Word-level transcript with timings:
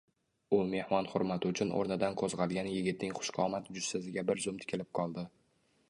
U 0.55 0.59
mehmon 0.69 1.09
hurmati 1.11 1.51
uchun 1.53 1.73
oʼrnidan 1.81 2.17
qoʼzgʼalgan 2.23 2.71
yigitning 2.73 3.15
xushqomat 3.21 3.71
jussasiga 3.77 4.29
bir 4.33 4.45
zum 4.49 4.63
tikilib 4.65 4.93
qoldi. 5.03 5.33